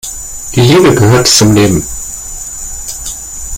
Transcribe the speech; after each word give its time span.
Die 0.55 0.61
Liebe 0.61 0.95
gehört 0.95 1.27
zum 1.27 1.53
Leben. 1.53 1.83